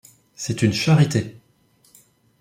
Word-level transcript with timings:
C'est 0.33 0.63
une 0.63 0.73
charité. 0.73 1.39